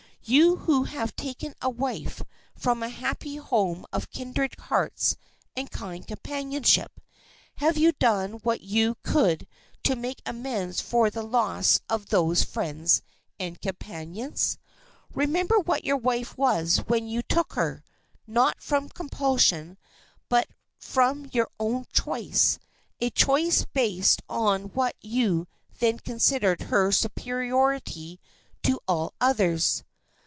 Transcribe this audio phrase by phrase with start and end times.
[0.23, 2.21] You who have taken a wife
[2.55, 5.17] from a happy home of kindred hearts
[5.55, 7.01] and kind companionship,
[7.55, 9.47] have you done what you could
[9.83, 13.01] to make amends for the loss of those friends
[13.39, 14.59] and companions?
[15.15, 17.83] Remember what your wife was when you took her,
[18.27, 19.75] not from compulsion,
[20.29, 20.47] but
[20.77, 25.47] from your own choice—a choice based on what you
[25.79, 28.19] then considered her superiority
[28.61, 29.83] to all others.